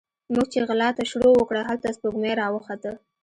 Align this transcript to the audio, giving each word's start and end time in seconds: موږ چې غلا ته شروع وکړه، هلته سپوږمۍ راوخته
موږ 0.33 0.45
چې 0.53 0.59
غلا 0.67 0.89
ته 0.97 1.03
شروع 1.11 1.33
وکړه، 1.35 1.61
هلته 1.69 1.89
سپوږمۍ 1.95 2.33
راوخته 2.41 2.91